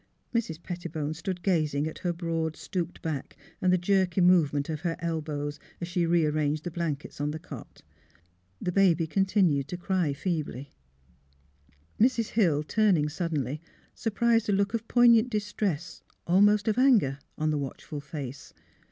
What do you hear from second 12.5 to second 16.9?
turning suddenly, surprised a look of poignant distress, almost of